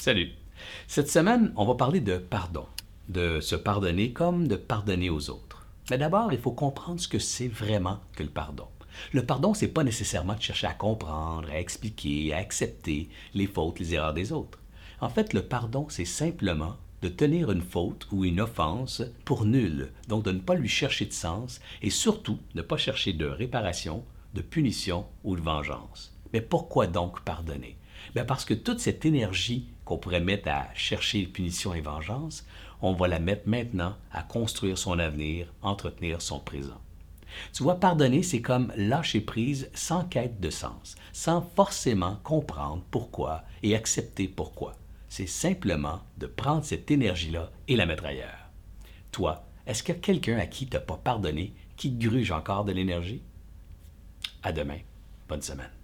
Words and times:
Salut. 0.00 0.30
Cette 0.88 1.10
semaine, 1.10 1.52
on 1.56 1.66
va 1.66 1.74
parler 1.74 2.00
de 2.00 2.16
pardon, 2.16 2.64
de 3.10 3.38
se 3.40 3.54
pardonner 3.54 4.12
comme 4.12 4.48
de 4.48 4.56
pardonner 4.56 5.10
aux 5.10 5.28
autres. 5.28 5.66
Mais 5.90 5.98
d'abord, 5.98 6.32
il 6.32 6.38
faut 6.38 6.52
comprendre 6.52 6.98
ce 6.98 7.06
que 7.06 7.18
c'est 7.18 7.48
vraiment 7.48 8.00
que 8.16 8.22
le 8.22 8.30
pardon. 8.30 8.64
Le 9.12 9.26
pardon, 9.26 9.52
c'est 9.52 9.68
pas 9.68 9.84
nécessairement 9.84 10.36
de 10.36 10.40
chercher 10.40 10.68
à 10.68 10.72
comprendre, 10.72 11.50
à 11.50 11.60
expliquer, 11.60 12.32
à 12.32 12.38
accepter 12.38 13.10
les 13.34 13.46
fautes, 13.46 13.78
les 13.78 13.92
erreurs 13.92 14.14
des 14.14 14.32
autres. 14.32 14.58
En 15.02 15.10
fait, 15.10 15.34
le 15.34 15.42
pardon, 15.42 15.84
c'est 15.90 16.06
simplement 16.06 16.76
de 17.02 17.08
tenir 17.08 17.50
une 17.50 17.60
faute 17.60 18.08
ou 18.10 18.24
une 18.24 18.40
offense 18.40 19.02
pour 19.26 19.44
nulle, 19.44 19.92
donc 20.08 20.24
de 20.24 20.32
ne 20.32 20.40
pas 20.40 20.54
lui 20.54 20.70
chercher 20.70 21.04
de 21.04 21.12
sens 21.12 21.60
et 21.82 21.90
surtout 21.90 22.38
ne 22.54 22.62
pas 22.62 22.78
chercher 22.78 23.12
de 23.12 23.26
réparation, 23.26 24.02
de 24.32 24.40
punition 24.40 25.04
ou 25.24 25.36
de 25.36 25.42
vengeance. 25.42 26.16
Mais 26.32 26.40
pourquoi 26.40 26.86
donc 26.86 27.20
pardonner? 27.20 27.76
Bien 28.14 28.24
parce 28.24 28.44
que 28.44 28.54
toute 28.54 28.80
cette 28.80 29.04
énergie 29.04 29.68
qu'on 29.84 29.98
pourrait 29.98 30.20
mettre 30.20 30.48
à 30.48 30.68
chercher 30.74 31.24
punition 31.26 31.74
et 31.74 31.80
vengeance, 31.80 32.44
on 32.82 32.92
va 32.92 33.08
la 33.08 33.18
mettre 33.18 33.48
maintenant 33.48 33.96
à 34.12 34.22
construire 34.22 34.78
son 34.78 34.98
avenir, 34.98 35.52
entretenir 35.62 36.22
son 36.22 36.38
présent. 36.38 36.80
Tu 37.52 37.62
vois, 37.62 37.78
pardonner, 37.78 38.22
c'est 38.22 38.40
comme 38.40 38.72
lâcher 38.76 39.20
prise 39.20 39.70
sans 39.74 40.04
quête 40.04 40.40
de 40.40 40.50
sens, 40.50 40.96
sans 41.12 41.42
forcément 41.54 42.18
comprendre 42.24 42.82
pourquoi 42.90 43.44
et 43.62 43.76
accepter 43.76 44.28
pourquoi. 44.28 44.74
C'est 45.08 45.28
simplement 45.28 46.00
de 46.18 46.26
prendre 46.26 46.64
cette 46.64 46.90
énergie-là 46.90 47.50
et 47.68 47.76
la 47.76 47.86
mettre 47.86 48.06
ailleurs. 48.06 48.50
Toi, 49.12 49.44
est-ce 49.66 49.82
qu'il 49.82 49.94
y 49.94 49.98
a 49.98 50.00
quelqu'un 50.00 50.38
à 50.38 50.46
qui 50.46 50.66
tu 50.66 50.74
n'as 50.74 50.80
pas 50.80 50.96
pardonné 50.96 51.52
qui 51.76 51.90
gruge 51.92 52.32
encore 52.32 52.64
de 52.64 52.72
l'énergie? 52.72 53.22
À 54.42 54.52
demain. 54.52 54.78
Bonne 55.28 55.42
semaine. 55.42 55.79